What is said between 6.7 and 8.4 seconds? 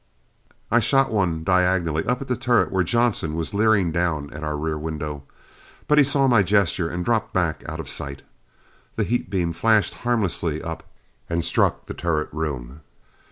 and dropped back out of sight.